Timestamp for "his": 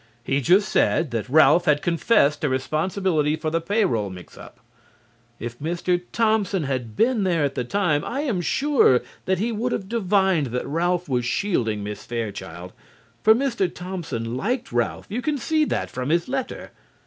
16.09-16.27